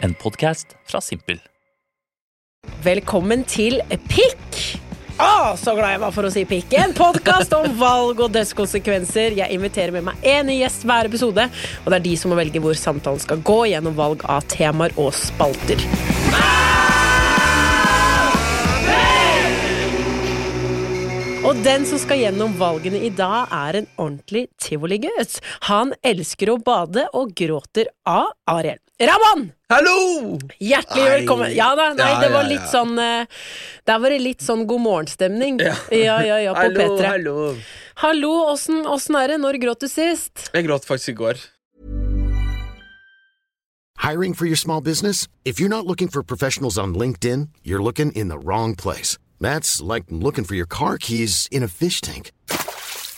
[0.00, 1.40] En podkast fra Simpel.
[2.84, 4.58] Velkommen til Pikk!
[5.18, 6.76] Å, så glad jeg var for å si pikk!
[6.78, 9.34] En podkast om valg og dødskonsekvenser.
[9.40, 11.48] Jeg inviterer med meg én gjest hver episode,
[11.82, 14.94] og det er de som må velge hvor samtalen skal gå gjennom valg av temaer
[15.02, 15.82] og spalter.
[21.48, 25.40] Og den som skal gjennom valgene i dag, er en ordentlig tivoligutt.
[25.66, 28.78] Han elsker å bade og gråter av Ariel.
[29.00, 29.52] Ramón!
[29.70, 30.38] Hallo!
[30.58, 31.10] Hjertelig Nei.
[31.10, 31.52] velkommen.
[31.54, 32.70] Ja da, nei, Ja, det var ja, litt ja.
[32.72, 33.26] sånn eh,
[33.86, 35.60] Der var det litt sånn god morgenstemning.
[35.62, 35.76] Ja.
[35.94, 37.04] ja, ja, ja på hallo, P3.
[37.06, 37.36] hallo.
[38.02, 39.38] Hallo, åssen åssen er det?
[39.44, 40.48] Når gråt du sist?
[40.54, 41.44] Jeg gråt faktisk i går.
[44.02, 45.28] Hiring for your small business?
[45.44, 49.16] If you're not looking for professionals on LinkedIn, you're looking in the wrong place.
[49.40, 52.32] That's like looking for your car keys in a fish tank.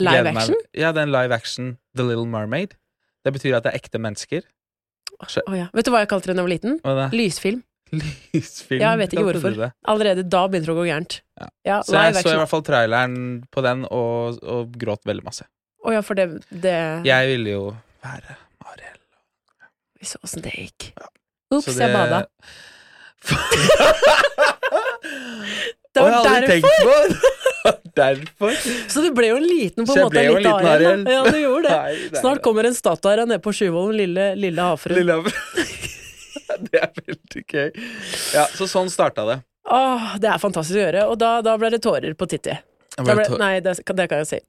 [0.00, 0.56] Live Gleder meg- action?
[0.74, 2.76] Ja, det er en live action The Little Mermaid.
[3.24, 4.42] Det betyr at det er ekte mennesker.
[5.22, 5.68] Oh, ja.
[5.76, 6.80] Vet du hva jeg kalte det da jeg var liten?
[7.14, 7.62] Lysfilm.
[8.34, 8.80] Lysfilm.
[8.80, 9.72] Ja, jeg vet ikke hvorfor.
[9.92, 11.18] Allerede da begynte det å gå gærent.
[11.38, 11.48] Ja.
[11.68, 13.16] Ja, Så jeg så i hvert fall traileren
[13.52, 15.46] på den og, og gråt veldig masse.
[15.82, 16.26] Å ja, for det,
[16.62, 16.74] det
[17.06, 17.62] Jeg ville jo
[18.04, 18.36] være
[18.70, 18.98] Ariel.
[19.98, 20.92] Vi så åssen det gikk.
[21.52, 22.24] Ops, det- jeg bada.
[25.92, 27.40] Det var oh, jeg derfor!
[28.00, 28.56] derfor.
[28.88, 30.22] Så du ble jo en liten på en måte.
[30.22, 31.04] en liten Ariel.
[31.08, 31.78] Ja, du gjorde det.
[31.82, 34.98] Nei, det Snart kommer en statue nede på Sjuvollen, lille, lille havfrue.
[35.00, 35.18] Lille
[36.72, 37.70] Det er veldig gøy.
[38.34, 39.38] Ja, så sånn starta det.
[39.72, 41.06] Åh, det er fantastisk å gjøre.
[41.12, 42.54] Og da, da ble det tårer på Titti.
[43.00, 44.40] Ble, nei, det, det kan jeg si.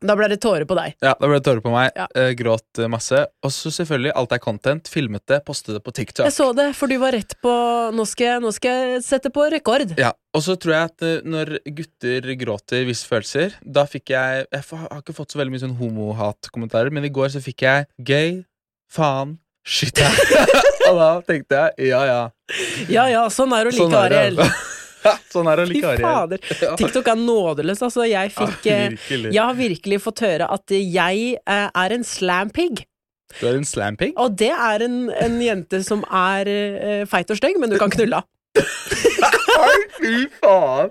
[0.00, 0.94] Da ble det tårer på deg.
[1.04, 1.90] Ja, da ble det tårer på meg.
[1.96, 2.06] Ja.
[2.16, 3.20] eh, gråt eh, masse.
[3.44, 4.88] Og så selvfølgelig, alt er content.
[4.88, 6.24] Filmet det, postet det på TikTok.
[6.24, 7.52] Jeg så det, for du var rett på
[7.92, 9.92] Nå skal jeg, nå skal jeg sette på rekord.
[10.00, 14.44] Ja, Og så tror jeg at eh, når gutter gråter visse følelser Da fikk jeg
[14.46, 17.88] Jeg har ikke fått så veldig mye sånn homohatkommentarer, men i går så fikk jeg
[18.06, 18.36] gay,
[18.92, 19.36] faen,
[19.66, 20.00] shit.
[20.88, 22.20] og da tenkte jeg ja ja.
[22.90, 24.69] Ja ja, sånn er det å Sånn like er det, Ariel.
[25.32, 26.42] Sånn er det å Fy fader.
[26.80, 28.04] TikTok er nådeløs, altså.
[28.08, 29.28] Jeg fikk Ja, eh.
[29.30, 32.84] Jeg har virkelig fått høre at jeg eh, er en slampig.
[33.38, 34.10] Du er en slampig?
[34.18, 37.92] Og det er en, en jente som er uh, feit og stygg, men du kan
[37.94, 38.18] knulle.
[40.00, 40.90] Fy faen!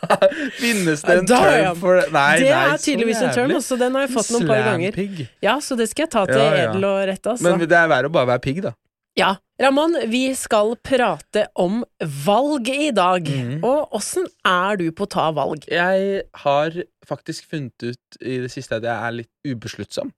[0.60, 2.06] Finnes det en Da, term for det?
[2.14, 3.58] Nei, det nei, er tydeligvis en term, jævlig.
[3.60, 3.78] altså.
[3.80, 4.98] Den har jeg fått noen par ganger.
[5.44, 6.64] Ja, så det skal jeg ta til Ja, ja.
[6.70, 7.44] edel og rette, altså.
[7.50, 8.72] Men det er verre å bare være pigg, da.
[9.20, 9.34] Ja.
[9.62, 11.84] Ramón, vi skal prate om
[12.26, 13.28] valg i dag.
[13.28, 13.60] Mm.
[13.62, 15.68] Og åssen er du på å ta valg?
[15.70, 20.10] Jeg har faktisk funnet ut i det siste at jeg er litt ubesluttsom.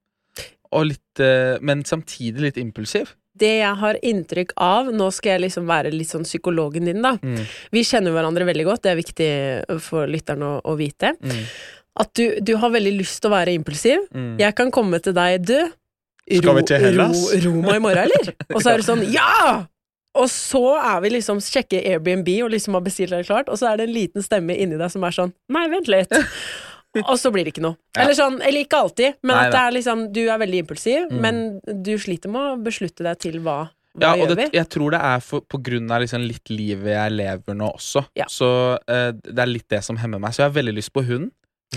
[0.73, 3.13] Og litt, eh, men samtidig litt impulsiv.
[3.37, 7.19] Det jeg har inntrykk av Nå skal jeg liksom være litt sånn psykologen din, da.
[7.21, 7.45] Mm.
[7.77, 9.33] Vi kjenner hverandre veldig godt, det er viktig
[9.85, 11.13] for lytteren å, å vite.
[11.21, 11.43] Mm.
[12.01, 14.09] At du, du har veldig lyst til å være impulsiv.
[14.17, 14.39] Mm.
[14.41, 15.59] Jeg kan komme til deg, du.
[16.27, 17.25] Skal vi til Hellas?
[17.45, 18.33] Ro, ro meg i morgen, eller?
[18.55, 19.67] Og så er det sånn, ja!
[20.17, 23.69] Og så er vi liksom sjekker Airbnb og liksom har bestilt det klart, og så
[23.71, 26.15] er det en liten stemme inni deg som er sånn Nei, vent litt.
[27.05, 27.77] Og så blir det ikke noe.
[27.93, 28.07] Ja.
[28.07, 31.11] Eller sånn, eller ikke alltid, men Nei at det er liksom Du er veldig impulsiv,
[31.11, 31.19] Mm.
[31.21, 33.67] men du sliter med å beslutte deg til hva.
[33.93, 36.95] Hva Ja, og det, jeg tror det er for, på grunn av liksom litt livet
[36.95, 38.07] jeg lever nå også.
[38.17, 38.25] Ja.
[38.33, 38.49] Så
[38.81, 40.33] uh, det er litt det som hemmer meg.
[40.33, 41.29] Så jeg har veldig lyst på hund.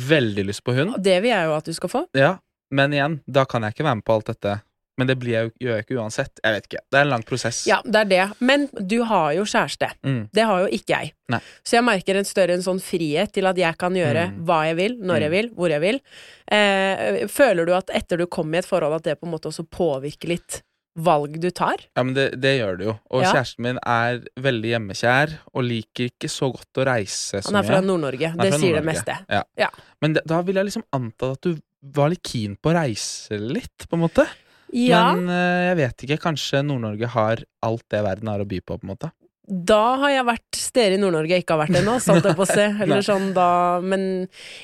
[0.07, 0.95] Veldig lyst på hund.
[1.03, 2.05] Det vil jeg jo at du skal få.
[2.15, 2.37] Ja,
[2.71, 4.61] Men igjen, da kan jeg ikke være med på alt dette.
[4.99, 6.39] Men det blir jeg gjør jeg ikke uansett.
[6.43, 6.79] Jeg vet ikke.
[6.91, 7.61] Det er en lang prosess.
[7.69, 8.23] Ja, det er det.
[8.43, 9.87] Men du har jo kjæreste.
[10.03, 10.25] Mm.
[10.35, 11.13] Det har jo ikke jeg.
[11.31, 11.39] Nei.
[11.63, 14.43] Så jeg merker en større en sånn frihet til at jeg kan gjøre Mm.
[14.45, 15.37] hva jeg vil, når jeg Mm.
[15.37, 16.01] vil, hvor jeg vil.
[16.51, 19.47] Eh, føler du at etter du kom i et forhold, at det på en måte
[19.47, 20.61] også påvirker litt
[20.99, 21.77] valg du tar?
[21.95, 22.99] Ja, men det, det gjør det jo.
[23.11, 23.31] Og Ja.
[23.33, 27.67] kjæresten min er veldig hjemmekjær og liker ikke så godt å reise så Han er
[27.67, 27.79] fra.
[27.79, 28.33] Nord-Norge.
[28.35, 29.17] Det sier Nord det meste.
[29.29, 29.43] Ja.
[29.57, 29.69] Ja.
[30.01, 33.37] Men det, da vil jeg liksom anta at du var litt keen på å reise
[33.39, 34.27] litt, på en måte.
[34.75, 36.19] Ja, Men eh, jeg vet ikke.
[36.29, 39.09] Kanskje Nord-Norge har alt det verden har å by på, på en måte.
[39.49, 41.95] Da har jeg vært steder i Nord-Norge jeg ikke har vært ennå,
[42.27, 42.67] jeg på å se.
[42.85, 44.03] Eller sånn da Men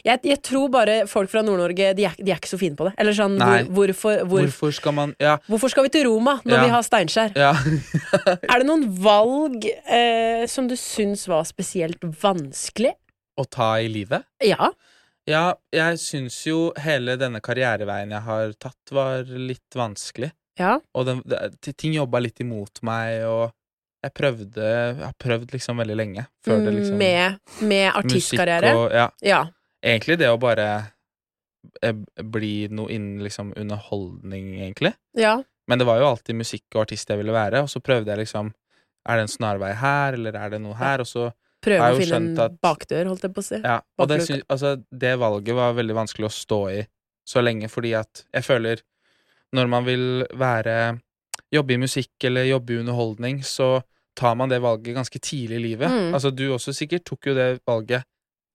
[0.05, 2.93] jeg, jeg tror bare folk fra Nord-Norge de, de er ikke så fine på det.
[3.01, 5.39] Eller sånn hvor, hvorfor, hvor, Hvorfor skal man Ja.
[5.49, 6.61] hvorfor skal vi til Roma når Ja.
[6.67, 7.33] vi har Steinkjer?
[7.33, 7.55] ja.
[8.53, 12.93] Er det noen valg eh, som du syns var spesielt vanskelig?
[13.41, 14.21] Å ta i livet?
[14.45, 14.69] Ja.
[15.25, 20.31] Ja, jeg syns jo hele denne karriereveien jeg har tatt, var litt vanskelig.
[20.59, 20.77] Ja.
[20.95, 23.49] Og den, det, ting jobba litt imot meg, og
[24.05, 27.39] jeg prøvde Jeg har prøvd liksom veldig lenge før det liksom Mm, med,
[27.71, 28.75] med artistkarriere?
[28.77, 29.09] Og Ja.
[29.25, 29.41] Ja.
[29.83, 30.67] Egentlig det å bare
[31.81, 34.93] eh, bli noe innen liksom underholdning, egentlig.
[35.17, 35.41] ja.
[35.67, 38.19] Men det var jo alltid musikk og artist jeg ville være, og så prøvde jeg
[38.21, 38.53] liksom
[39.09, 41.01] Er det en snarvei her, eller er det noe her?
[41.01, 41.31] Og så
[41.65, 43.59] Prøve å finne en at- bakdør, holdt jeg på å si.
[43.63, 44.19] Ja, og det,
[44.49, 46.83] altså, det valget var veldig vanskelig å stå i
[47.25, 48.81] så lenge, fordi at jeg føler
[49.55, 50.99] når man vil være
[51.53, 53.81] Jobbe i musikk eller jobbe i underholdning, så
[54.17, 55.91] tar man det valget ganske tidlig i livet.
[55.91, 56.13] Mm.
[56.15, 58.03] Altså, du også sikkert tok jo det valget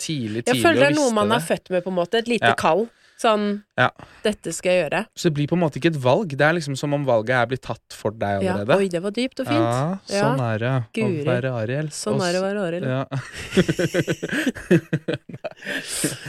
[0.00, 1.36] tidlig, tidlig Jeg føler det er noe man det.
[1.38, 2.18] er født med, på en måte.
[2.18, 2.54] Et lite Ja.
[2.58, 2.88] kall.
[3.20, 3.90] Sånn Ja.
[4.24, 5.00] Dette skal jeg gjøre.
[5.16, 6.28] Så det blir på en måte ikke et valg.
[6.36, 8.52] Det er liksom som om valget er blitt tatt for deg Ja.
[8.54, 8.76] allerede.
[8.80, 9.60] Oi, det var dypt og fint.
[9.60, 10.74] Ja, sånn er det.
[10.96, 11.22] Guri.
[11.24, 11.88] Å være Ariel.
[11.92, 12.84] Sånn er det å være Ariel.
[12.84, 13.04] Ja.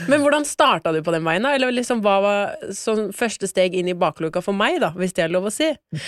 [0.10, 1.52] Men hvordan starta du på den veien, da?
[1.56, 2.40] Eller liksom, hva var
[2.76, 5.70] sånn første steg inn i bakluka for meg, da, hvis det er lov å si?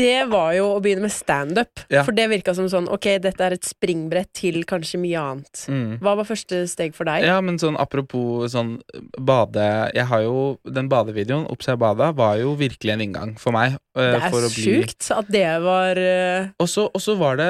[0.00, 1.78] Det var jo å begynne med standup.
[1.92, 2.02] Ja.
[2.02, 5.60] For det virka som sånn ok, dette er et springbrett til kanskje mye annet.
[5.70, 5.92] Mm.
[6.02, 7.22] Hva var første steg for deg?
[7.28, 8.72] Ja, men sånn apropos sånn
[9.14, 9.62] bade
[10.00, 13.76] Jeg har jo Den badevideoen, Ops, bada, var jo virkelig en inngang for meg.
[13.96, 14.76] Uh, det er for å bli
[15.16, 16.50] at det var uh...
[16.60, 17.48] og så, og så var det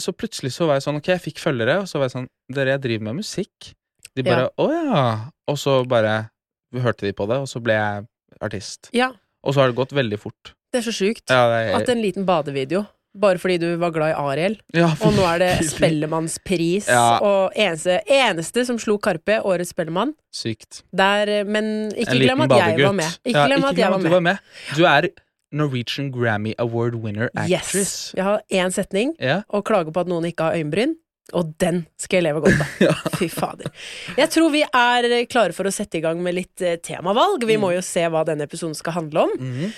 [0.00, 2.28] Så plutselig så var jeg sånn Ok, jeg fikk følgere, og så var jeg sånn
[2.52, 3.72] Dere, jeg driver med musikk.
[4.16, 5.02] De bare Å ja.
[5.48, 6.28] Og så bare
[6.76, 8.06] hørte de på det, og så ble jeg
[8.44, 8.90] artist.
[8.96, 9.12] Ja,
[9.42, 10.54] Og så har det gått veldig fort.
[10.72, 11.24] det er så sjukt.
[11.30, 11.72] Ja, er...
[11.78, 12.84] At en liten badevideo,
[13.20, 15.50] bare fordi du var glad i Ariel, ja, og nå er det.
[15.72, 17.18] Spellemannspris, Ja.
[17.24, 20.82] og eneste, eneste som slo Karpe, årets Spellemann, Sykt.
[20.94, 23.18] der Men ikke glem at jeg var med.
[23.24, 24.38] Ikke Ja, glem at jeg var du var med.
[24.76, 25.08] Du er
[25.52, 27.74] Norwegian Grammy Award winner actress.
[27.74, 28.14] Yes.
[28.16, 29.14] Jeg har én setning,
[29.48, 30.96] og klager på at noen ikke har øyenbryn.
[31.36, 33.10] Og den skal jeg leve godt av.
[33.18, 33.68] Fy fader.
[34.16, 37.44] Jeg tror vi er klare for å sette i gang med litt eh, temavalg.
[37.44, 39.34] Vi må jo se hva denne episoden skal handle om.
[39.38, 39.72] Mhm.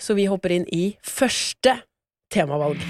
[0.00, 1.76] Så vi hopper inn i første
[2.32, 2.80] temavalg.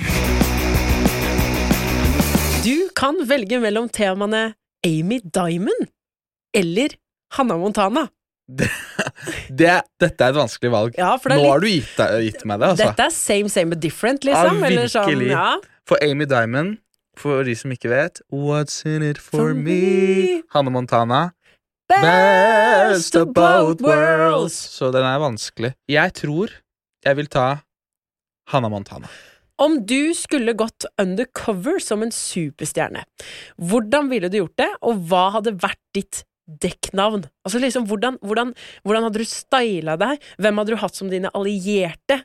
[2.65, 4.55] Du kan velge mellom temaene
[4.87, 5.89] Amy Diamond
[6.57, 6.95] eller
[7.37, 8.07] Hanna Montana.
[8.49, 8.69] Det,
[10.01, 10.97] dette er et vanskelig valg.
[11.01, 12.89] Ja, det Nå litt, har du gitt, gitt meg det, altså.
[12.91, 14.61] Dette er same same but different, liksom.
[14.61, 15.47] Ja, eller sånn, ja.
[15.89, 16.79] For Amy Diamond,
[17.21, 19.79] for de som ikke vet What's in it for, For me?
[19.79, 20.43] me.
[20.55, 21.23] Hanne Montana.
[21.89, 24.57] Best of both worlds.
[24.57, 25.75] Så den er vanskelig.
[25.91, 26.53] Jeg tror
[27.05, 27.49] jeg vil ta
[28.53, 29.09] Hanna Montana.
[29.63, 33.05] Om du skulle gått undercover som en superstjerne,
[33.63, 36.25] hvordan ville du gjort det, og hva hadde vært ditt
[36.61, 37.29] dekknavn?
[37.47, 38.51] Altså liksom, hvordan, hvordan,
[38.85, 40.19] hvordan hadde du styla deg?
[40.43, 42.21] Hvem hadde du hatt som dine allierte?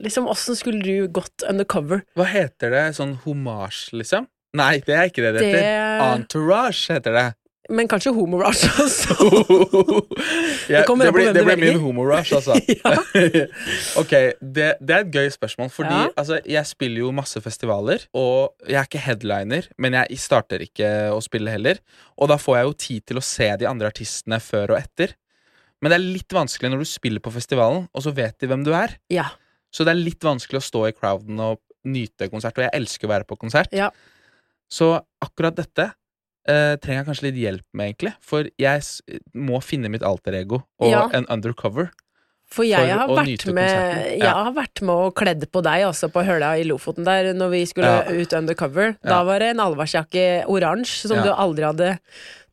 [0.00, 2.00] Liksom, Åssen skulle du gått undercover?
[2.16, 2.84] Hva heter det?
[2.96, 4.26] Sånn homasj, liksom?
[4.56, 5.60] Nei, det er ikke det det heter.
[5.60, 7.26] Det- Entourage heter det.
[7.70, 9.14] Men kanskje homorush altså.
[10.70, 12.56] Det an blir, det blir min homorush, altså.
[14.00, 16.08] Ok, det, det er et gøy spørsmål, fordi Ja.
[16.16, 20.90] altså, jeg spiller jo masse festivaler, og jeg er ikke headliner, men jeg starter ikke
[21.14, 21.80] å spille heller.
[22.18, 25.14] Og da får jeg jo tid til å se de andre artistene før og etter.
[25.80, 28.66] Men det er litt vanskelig når du spiller på festivalen, og så vet de hvem
[28.66, 28.98] du er.
[29.12, 29.30] Ja.
[29.72, 33.08] Så det er litt vanskelig å stå i crowden og nyte konsert, og jeg elsker
[33.08, 33.72] å være på konsert.
[33.72, 33.88] Ja.
[34.70, 34.92] Så
[35.24, 35.88] akkurat dette
[36.50, 38.12] eh, trenger jeg kanskje litt hjelp med, egentlig.
[38.26, 38.82] For jeg
[39.38, 41.04] må finne mitt alter ego og Ja.
[41.16, 41.90] en undercover.
[42.50, 44.06] For jeg For har vært med.
[44.10, 44.32] Jeg Ja.
[44.44, 47.64] har vært med og kledd på deg også på Høla i Lofoten der når vi
[47.66, 48.10] skulle Ja.
[48.10, 48.96] ut undercover.
[49.04, 49.22] Da Ja.
[49.24, 51.98] var det en allværsjakke oransje som du aldri hadde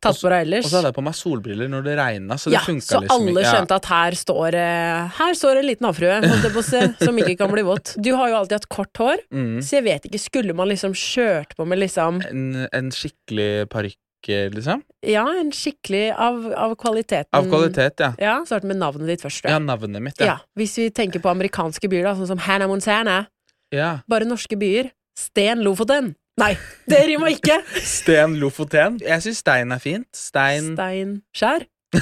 [0.00, 0.64] tatt på deg ellers.
[0.66, 3.00] Og så hadde jeg på meg solbriller når det regna, så det ja, funka så
[3.02, 3.50] liksom alle ikke.
[3.50, 7.96] skjønte at her står eh, Her står en liten havfrue som ikke kan bli våt.
[8.00, 9.58] Du har jo alltid hatt kort hår, Mm.
[9.58, 13.96] så jeg vet ikke, skulle man liksom kjørt på med liksom En, en skikkelig parykk,
[14.26, 14.82] liksom.
[15.06, 18.12] Ja, en skikkelig av, av kvaliteten Av kvalitet, ja.
[18.18, 19.44] Ja, start med navnet ditt først.
[19.44, 19.58] Ja, Ja.
[19.58, 20.26] navnet mitt, ja.
[20.26, 20.38] ja.
[20.58, 23.26] Hvis vi tenker på amerikanske byer, da, sånn som Hannah Montana.
[23.72, 24.00] ja.
[24.08, 24.90] Bare norske byer.
[25.18, 26.14] Sten Lofoten.
[26.38, 26.56] Nei,
[26.90, 27.62] det rimer ikke!
[27.82, 29.00] Sten Lofoten.
[29.02, 30.06] Jeg syns stein er fint.
[30.14, 31.66] Stein Steinskjær.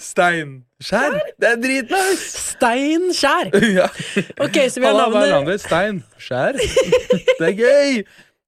[0.00, 1.16] Steinskjær.
[1.40, 2.30] Det er dritnice!
[2.56, 3.50] Steinskjær!
[3.78, 3.88] ja.
[4.40, 5.60] Ok, så vi har navnet?
[5.60, 6.56] Steinskjær.
[6.56, 8.00] Det er gøy!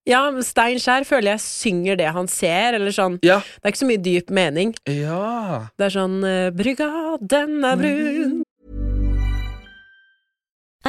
[0.08, 3.18] Ja, men Steinskjær føler jeg synger det han ser, eller sånn.
[3.26, 3.42] Ja.
[3.60, 4.72] Det er ikke så mye dyp mening.
[4.88, 5.68] Ja.
[5.76, 8.38] Det er sånn eh, Brygga, den er brun.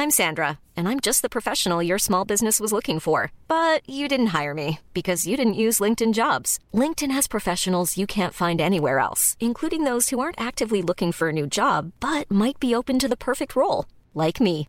[0.00, 3.32] I'm Sandra, and I'm just the professional your small business was looking for.
[3.48, 6.58] But you didn't hire me because you didn't use LinkedIn jobs.
[6.72, 11.28] LinkedIn has professionals you can't find anywhere else, including those who aren't actively looking for
[11.28, 13.84] a new job but might be open to the perfect role,
[14.14, 14.68] like me.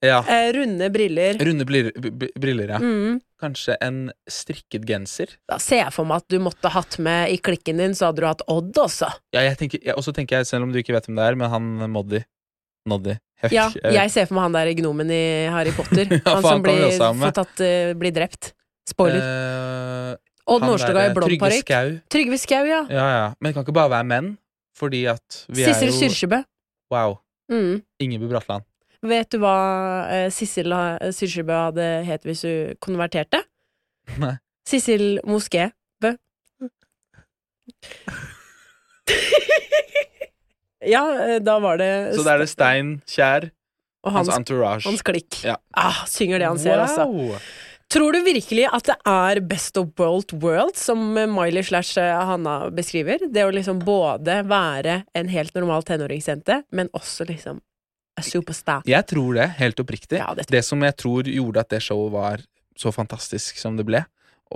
[0.00, 0.20] Ja.
[0.24, 1.36] eh, runde briller.
[1.44, 1.92] Runde briller,
[2.40, 2.78] briller ja.
[2.80, 3.18] Mm.
[3.40, 5.34] Kanskje en strikket genser.
[5.48, 8.24] Da ser jeg for meg at du måtte hatt med i klikken din, så hadde
[8.24, 9.08] du hatt Odd også.
[9.36, 11.28] Ja, jeg tenker, ja, og så tenker jeg, selv om du ikke vet hvem det
[11.28, 12.22] er, men han Moddi
[12.88, 13.16] Noddy.
[13.42, 16.08] Jeg Ja, jeg ser for meg han der gnomen i Harry Potter.
[16.16, 18.52] Ja, han han som blir, også tatt, uh, blir drept.
[18.88, 19.20] Spoiler.
[19.20, 20.16] Uh,
[20.50, 21.74] Odd Nordstoga i blond Trygve parykk.
[22.10, 22.80] Trygve Skau, ja.
[22.90, 23.26] Ja, ja.
[23.38, 24.32] Men det kan ikke bare være menn,
[24.76, 26.40] fordi at vi Sissel er jo Kyrkjebø.
[26.90, 27.20] Wow.
[27.52, 27.80] Mm.
[28.02, 28.66] Ingebu Bratland.
[29.06, 29.54] Vet du hva
[30.12, 33.40] eh, Sissel ha- hadde het hvis hun konverterte?
[34.20, 34.34] Nei.
[34.68, 35.70] Sissel Moské
[36.02, 36.10] Bø.
[40.94, 43.48] ja, eh, da var det Så da er det Stein Kjær,
[44.04, 44.86] og hans hans, entourage.
[44.88, 45.40] hans klikk.
[45.44, 45.56] Ja.
[45.76, 47.06] Ah, synger det han ser, altså.
[47.08, 47.36] Wow.
[47.90, 52.68] Tror du virkelig at det er best of both worlds, som Miley slash eh, Hanna
[52.70, 53.24] beskriver?
[53.32, 57.58] Det å liksom både være en helt normal tenåringsjente, men også liksom
[58.20, 58.86] a superstar.
[58.88, 60.20] Jeg tror det, helt oppriktig.
[60.20, 62.44] Ja, det det som jeg tror gjorde at det showet var
[62.78, 64.04] så fantastisk som det ble,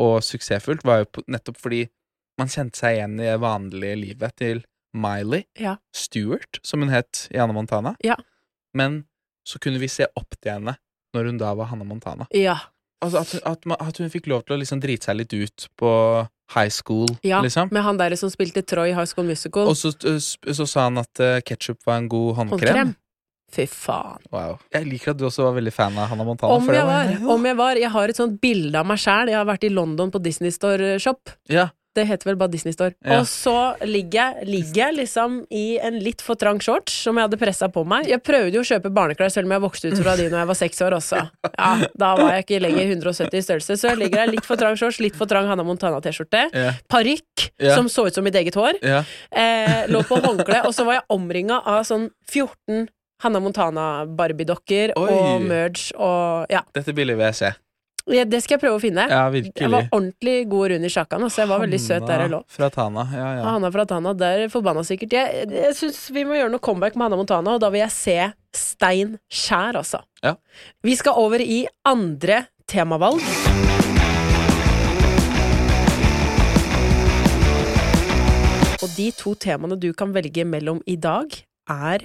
[0.01, 1.85] og suksessfullt, var jo nettopp fordi
[2.41, 5.77] man kjente seg igjen i det vanlige livet til Miley Ja.
[5.95, 7.95] Stewart, som hun het i Anna Montana.
[8.05, 8.17] Ja.
[8.75, 9.05] Men
[9.47, 10.77] så kunne vi se opp til henne
[11.15, 12.27] når hun da var Hanna Montana.
[12.35, 12.57] Ja.
[13.05, 15.91] Altså at, at, at hun fikk lov til å liksom drite seg litt ut på
[16.55, 17.41] high school, ja.
[17.45, 17.71] liksom.
[17.73, 19.69] Med han der som spilte Troy i High School Musical.
[19.71, 22.61] Og så, så sa han at uh, ketsjup var en god håndkrem.
[22.61, 22.95] Håndkrem.
[23.55, 24.19] Fy faen.
[24.35, 24.57] Wow.
[24.75, 26.57] Jeg liker at du også var veldig fan av Hannah Montana.
[26.59, 27.15] Om jeg var.
[27.37, 27.81] Om jeg var.
[27.85, 29.31] Jeg har et sånt bilde av meg sjæl.
[29.31, 31.31] Jeg har vært i London på Disney Store Shop.
[31.53, 31.71] Ja.
[31.95, 32.91] Det heter vel bare Disney Store.
[33.07, 33.21] Ja.
[33.21, 33.53] Og så
[33.87, 37.69] ligger jeg, ligger jeg liksom i en litt for trang shorts som jeg hadde pressa
[37.71, 38.09] på meg.
[38.11, 40.49] Jeg prøvde jo å kjøpe barneklær selv om jeg vokste ut fra de når jeg
[40.51, 41.21] var seks år også.
[41.53, 44.59] Ja, Da var jeg ikke lenger 170 i størrelse, så jeg ligger der litt for
[44.59, 46.49] trang shorts, litt for trang Hannah Montana-T-skjorte.
[46.51, 46.75] Ja.
[46.91, 47.77] Parykk Ja.
[47.79, 48.83] som så ut som mitt eget hår.
[48.83, 49.05] Ja.
[49.31, 52.89] Eh, lå på håndkle, og så var jeg omringa av sånn 14
[53.25, 56.61] Hannah Montana-barbiedokker og merge og Ja.
[56.77, 57.55] Dette vil jeg se.
[58.13, 59.07] Ja, Det skal jeg prøve å finne.
[59.09, 61.41] Ja, Jeg var ordentlig god rund i sjakkan, Altså.
[61.41, 62.43] jeg var veldig søt der jeg lå.
[62.53, 63.07] Fra Tana.
[63.11, 63.43] Ja, ja.
[63.49, 65.11] Hanna fra Tana, der forbanna sikkert.
[65.17, 67.91] Jeg, jeg syns vi må gjøre noe comeback med Hanna Montana, og da vil jeg
[67.97, 68.19] se
[68.53, 70.03] Stein Skjær, altså.
[70.23, 70.35] Ja.
[70.85, 73.25] Vi skal over i andre temavalg.
[78.85, 81.33] Og de to temaene du kan velge mellom i dag,
[81.73, 82.05] er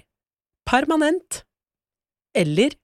[0.70, 1.44] permanent
[2.38, 2.78] eller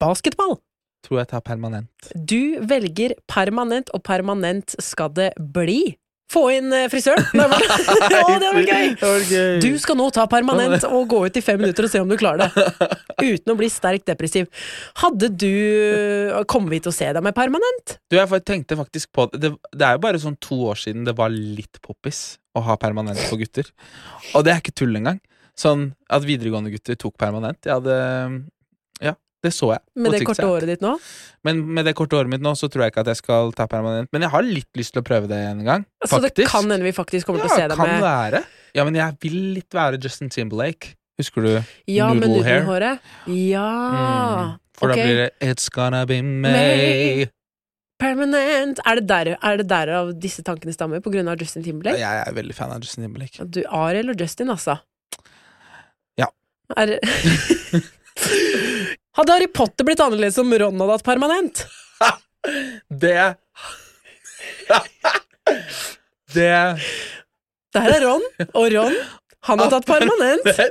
[0.00, 0.58] basketball.
[1.04, 2.08] Tror jeg tar permanent.
[2.16, 5.96] Du velger permanent, og permanent skal det bli.
[6.32, 7.26] Få inn eh, frisøren!
[7.36, 7.52] Men-
[8.40, 9.58] det var gøy!
[9.60, 12.16] Du skal nå ta permanent og gå ut i fem minutter og se om du
[12.18, 12.88] klarer det.
[13.20, 14.48] Uten å bli sterkt depressiv.
[15.02, 15.52] Hadde du
[16.50, 17.98] Kommer vi til å se deg med permanent?
[18.08, 19.42] Du, jeg tenkte faktisk på det.
[19.44, 19.52] det.
[19.76, 23.20] Det er jo bare sånn to år siden det var litt poppis å ha permanent
[23.28, 23.68] på gutter.
[24.32, 25.20] Og det er ikke tull engang.
[25.58, 27.60] Sånn at videregående gutter tok permanent.
[27.62, 27.98] Jeg hadde
[29.04, 29.82] Ja, det så jeg.
[30.00, 30.96] Med det korte året ditt nå?
[31.46, 33.68] Men med det korte året mitt nå, så tror jeg ikke at jeg skal ta
[33.70, 34.10] permanent.
[34.14, 35.86] Men jeg har litt lyst til å prøve det en gang.
[36.08, 38.42] Så det kan hende vi faktisk kommer til å ja, se deg kan med være.
[38.74, 40.96] Ja, men jeg vil litt være Justin Timberlake.
[41.20, 41.50] Husker du
[41.86, 42.64] Ja, Noodle hair?
[42.64, 43.04] nudelhåret.
[43.30, 43.68] Ja.
[43.94, 44.54] Mm.
[44.74, 44.98] For okay.
[44.98, 46.50] da blir det It's gonna be me.
[46.50, 47.28] May.
[48.02, 48.80] Permanent.
[48.82, 51.04] Er det, der, er det derav disse tankene stammer?
[51.04, 52.00] På grunn av Justin Timberlake?
[52.02, 53.46] Jeg er veldig fan av Justin Timberlake.
[53.46, 54.80] Du, Ariel og Justin, altså.
[56.76, 56.94] Er
[59.14, 61.64] Hadde Harry Potter blitt annerledes om Ron hadde hatt permanent?
[62.90, 63.36] Det
[66.34, 66.50] Det
[67.74, 68.96] Det er Ron, og Ron,
[69.48, 70.44] han har tatt permanent.
[70.46, 70.68] Det,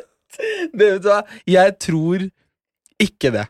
[0.74, 2.24] det vet du hva, jeg tror
[3.04, 3.44] ikke det.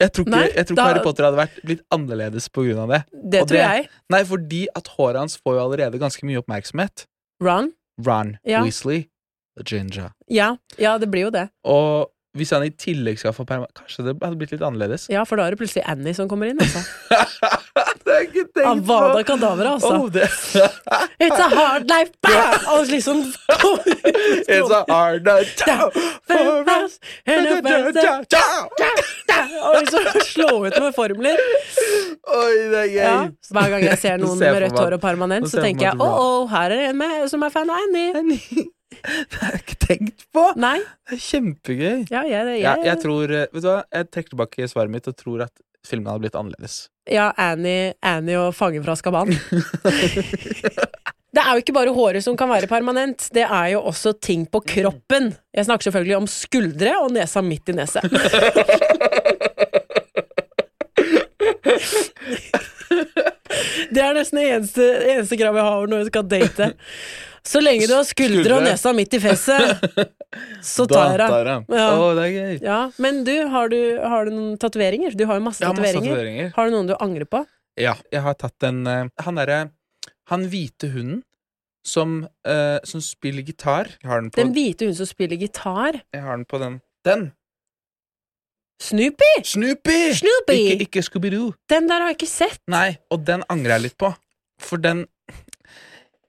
[0.00, 2.88] Jeg tror ikke, Nei, jeg tror ikke da- Harry Potter hadde vært blitt annerledes av
[2.92, 3.00] det.
[3.32, 3.88] Det Og tror jeg.
[4.14, 7.06] Nei, fordi at håret hans får jo allerede ganske mye oppmerksomhet.
[7.42, 7.72] Ron?
[8.00, 8.62] Ron Ja.
[8.62, 9.08] Weasley.
[9.64, 10.12] Ginger.
[10.30, 11.48] Ja, ja, det blir jo det.
[11.68, 13.66] Og hvis han i tillegg skal få perma...
[13.74, 15.08] Kanskje det hadde blitt litt annerledes?
[15.10, 16.78] Ja, for da er det plutselig Annie som kommer inn, altså.
[18.06, 19.96] det er ikke tenkt Avada Kedavra, altså.
[19.98, 20.06] Oh.
[21.24, 22.14] It's a hard life!
[22.22, 22.70] Bam!
[22.76, 23.24] Og liksom
[24.54, 25.66] It's a hard night
[26.30, 28.38] for us, and a best-
[29.66, 31.46] Og liksom slå ut med formler.
[32.30, 32.98] Oi, det er gøy.
[33.02, 33.14] Ja.
[33.50, 36.44] Hver gang jeg ser noen med rødt hår og permanent, så tenker jeg oh, å,
[36.54, 38.14] her er en med, som er fan av Annie.
[38.14, 38.70] Annie.
[39.30, 40.44] Det har jeg ikke tenkt på.
[40.60, 40.76] Nei.
[41.08, 41.98] Det er kjempegøy.
[42.10, 45.10] Ja, jeg, jeg, Jeg, jeg tror eh, Vet du hva, jeg trekker tilbake svaret mitt
[45.10, 45.54] og tror at
[45.86, 46.82] filmen hadde blitt annerledes.
[47.10, 49.32] Ja, Annie, Annie og Fangen fra Skaban.
[51.30, 54.48] Det er jo ikke bare håret som kan være permanent, det er jo også ting
[54.50, 55.30] på kroppen.
[55.54, 58.02] Jeg snakker selvfølgelig om skuldre og nesa midt i neset.
[63.90, 66.68] Det er nesten det eneste, eneste kravet jeg har når jeg skal date.
[67.50, 68.64] Så lenge du har skuldre og Skuldre.
[68.68, 69.80] nesa midt i fjeset,
[70.62, 71.64] så tar jeg deg.
[71.72, 71.86] Ja.
[71.96, 72.58] Å, det er gøy.
[72.66, 75.16] Ja, men du, har du, har du noen tatoveringer?
[75.16, 76.12] Du har jo masse Jeg har masse tatoveringer.
[76.12, 76.52] tatoveringer.
[76.58, 77.40] Har du noen du angrer på?
[77.80, 79.58] Ja, jeg har tatt en eh, Han derre
[80.28, 81.22] Han hvite hunden
[81.86, 83.88] som, eh, som spiller gitar.
[84.02, 86.02] Jeg har den på, Den hvite hunden som spiller gitar.
[86.12, 86.76] jeg har den, på den.
[87.08, 87.30] Den!
[88.80, 89.30] Snoopy!
[89.44, 89.98] Snoopy!
[90.16, 90.56] Snoopy!
[90.56, 91.52] Ikke, ikke Scooby-Doo.
[91.70, 92.60] Den der har jeg ikke sett.
[92.70, 94.12] Nei, og den angrer jeg litt på.
[94.60, 95.04] For den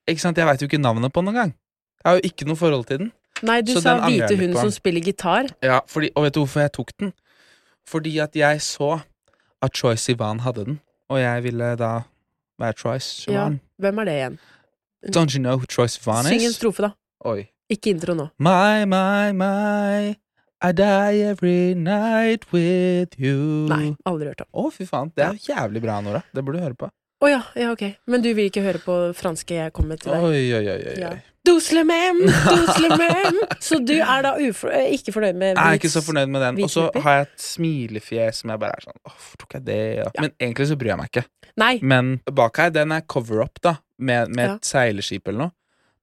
[0.09, 1.53] Ikke sant, jeg veit jo ikke navnet på den engang.
[2.01, 3.11] Jeg har jo ikke noe forhold til den.
[3.47, 5.47] Nei, du Så sa hvite hund som spiller gitar.
[5.63, 7.13] Ja, fordi, Og vet du hvorfor jeg tok den?
[7.87, 8.99] Fordi at jeg så
[9.61, 10.79] at Troy Sivan hadde den,
[11.09, 11.91] og jeg ville da
[12.59, 12.99] være Troy
[13.31, 14.39] Ja, Hvem er det igjen?
[15.15, 16.55] Don't you know who Troy Sivan Syng en is?
[16.55, 16.91] strofe, da.
[17.25, 17.47] Oi.
[17.69, 18.27] Ikke intro nå.
[18.39, 20.13] My, my, my,
[20.61, 23.65] I die every night with you.
[23.71, 24.49] Nei, aldri hørt om.
[24.61, 25.09] Å, fy faen.
[25.17, 26.21] Det er jævlig bra, Nora.
[26.29, 26.89] Det burde du høre på.
[27.21, 27.81] Å ja, ja, ok.
[28.09, 30.25] Men du vil ikke høre på franske jeg kommer til deg?
[30.25, 30.79] Oi, oi, oi.
[30.91, 30.95] oi.
[31.01, 31.11] Ja.
[31.15, 31.31] oi.
[31.45, 33.39] Duslemem, duslemem.
[33.65, 36.59] Så du er da eh, ikke fornøyd med Jeg er ikke så fornøyd med den.
[36.61, 39.65] Og så har jeg et smilefjes som jeg bare er sånn Åh, hvorfor tok jeg
[39.71, 39.79] det?
[40.03, 40.11] Ja.
[40.21, 41.25] Men egentlig så bryr jeg meg ikke.
[41.61, 41.71] Nei.
[41.81, 45.55] Men bak her, den er cover-up, da, med, med et seilskip eller noe.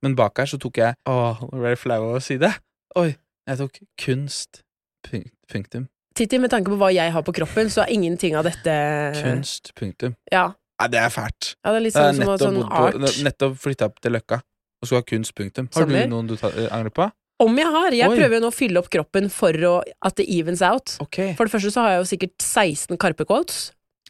[0.03, 2.51] Men bak her så tok jeg Åh, nå ble jeg flau over å si det.
[2.99, 3.13] Oi.
[3.49, 4.63] Jeg tok kunst.
[5.09, 5.87] Punkt, punktum.
[6.19, 8.73] Titti, med tanke på hva jeg har på kroppen, så er ingenting av dette
[9.21, 9.71] Kunst.
[9.79, 10.17] Punktum.
[10.35, 10.49] Ja.
[10.79, 11.55] Nei, det er fælt.
[11.57, 12.99] ja, det er litt sånn som sånn på, art.
[13.25, 15.35] nettopp flytta opp til Løkka og skulle ha kunst.
[15.39, 15.71] Punktum.
[15.75, 16.07] Har Sommer?
[16.07, 17.09] du noen du eh, angrer på?
[17.43, 17.95] Om jeg har.
[17.95, 18.19] Jeg Oi.
[18.19, 19.75] prøver jo nå å fylle opp kroppen for å,
[20.07, 20.97] at det evens out.
[21.07, 21.33] Okay.
[21.39, 23.61] For det første så har jeg jo sikkert 16 Karpe-quotes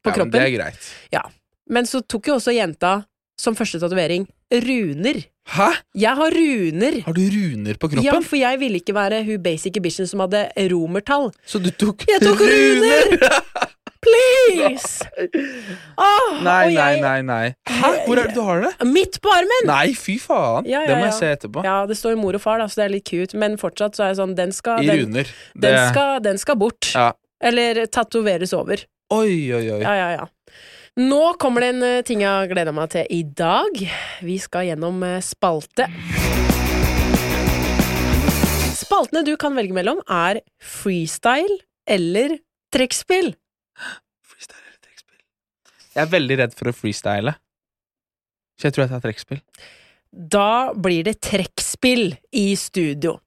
[0.01, 0.91] på ja, men det er greit.
[1.13, 1.23] Ja.
[1.69, 3.03] Men så tok jo også jenta
[3.41, 5.21] som første tatovering runer.
[5.49, 5.69] Hæ?
[5.97, 7.01] Jeg har runer!
[7.07, 8.05] Har du runer på kroppen?
[8.05, 11.31] Ja, for jeg ville ikke være hun basic bitchen som hadde romertall.
[11.49, 13.17] Så du tok Jeg tok runer!
[14.05, 15.03] Please!
[15.99, 17.47] Oh, Nei, og nei, jeg- nei, nei.
[17.67, 17.89] Hæ?
[18.07, 18.71] Hvor er det du har det?
[18.87, 19.67] Midt på armen!
[19.67, 20.69] Nei, fy faen.
[20.71, 21.65] Ja, ja, det må jeg se etterpå.
[21.67, 24.05] Ja, det står mor og far, da, så det er litt cute, men fortsatt så
[24.07, 25.33] er jeg sånn Den skal, I den, runer.
[25.57, 26.93] den Det- skal, den skal bort.
[26.95, 27.11] Ja.
[27.43, 28.85] Eller tatoveres over.
[29.11, 29.81] Oi, oi, oi.
[29.83, 30.27] Ja, ja, ja.
[30.99, 33.77] Nå kommer det en eh, ting jeg har gleda meg til i dag.
[34.27, 35.85] Vi skal gjennom eh, spalte.
[38.75, 42.35] Spaltene du kan velge mellom, er freestyle eller
[42.75, 43.31] trekkspill.
[44.27, 45.21] Freestyle eller trekkspill?
[45.95, 47.35] Jeg er veldig redd for å freestyle.
[48.59, 49.43] Så jeg tror jeg tar trekkspill.
[50.35, 53.21] Da blir det trekkspill i studio.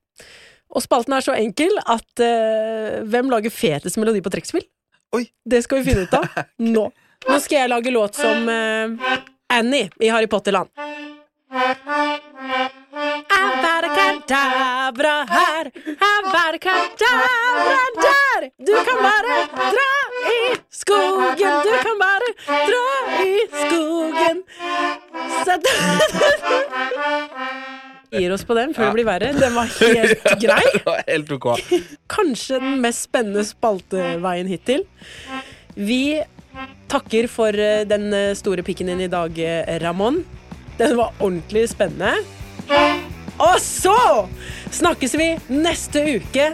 [0.76, 4.68] Og spalten er så enkel at uh, hvem lager fetest melodi på trekkspill?
[5.48, 6.28] Det skal vi finne ut av
[6.76, 6.86] nå.
[7.30, 9.16] Nå skal jeg lage låt som uh,
[9.54, 10.70] Annie i Harry Potter-land.
[13.52, 15.72] Abarakadabra her,
[16.12, 18.42] abarakadabra der.
[18.66, 19.92] Du kan bare dra
[20.32, 22.88] i skogen, du kan bare dra
[23.26, 24.44] i skogen.
[25.46, 25.64] Sett
[28.12, 29.32] Gir oss på den før det blir verre.
[29.38, 30.64] Den var helt grei.
[31.08, 31.48] Helt ok.
[32.12, 34.84] Kanskje den mest spennende spalteveien hittil.
[35.76, 36.20] Vi
[36.92, 40.24] takker for eh, den eh, store pikken din i dag, eh, Ramón.
[40.78, 42.14] Den var ordentlig spennende.
[43.42, 44.28] Og så
[44.72, 46.52] snakkes vi neste uke.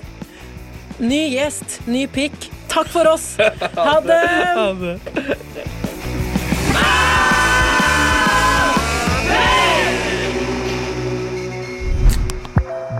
[0.99, 2.49] Ny gjest, ny pikk.
[2.71, 3.35] Takk for oss.
[3.77, 4.99] Ha det!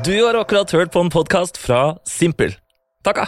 [0.08, 2.56] Du har akkurat hørt på en podkast fra Simpel.
[3.04, 3.28] Takka!